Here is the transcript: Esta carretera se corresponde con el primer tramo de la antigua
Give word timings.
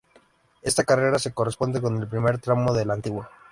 Esta 0.63 0.83
carretera 0.83 1.19
se 1.19 1.31
corresponde 1.31 1.79
con 1.79 1.95
el 1.95 2.07
primer 2.07 2.39
tramo 2.39 2.73
de 2.73 2.85
la 2.85 2.95
antigua 2.95 3.29